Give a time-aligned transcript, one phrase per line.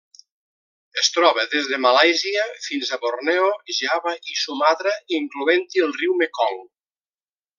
[1.01, 3.51] Es troba des de Malàisia fins a Borneo,
[3.81, 6.61] Java i Sumatra, incloent-hi el riu Mekong.